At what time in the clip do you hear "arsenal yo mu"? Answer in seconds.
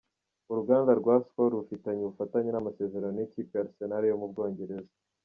3.63-4.27